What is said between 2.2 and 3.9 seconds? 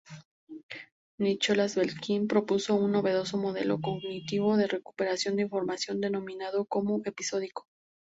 propuso un novedoso modelo